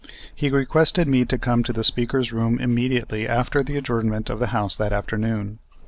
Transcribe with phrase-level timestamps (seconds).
[0.33, 4.47] He requested me to come to the Speaker's room immediately after the adjournment of the
[4.47, 5.59] House that afternoon.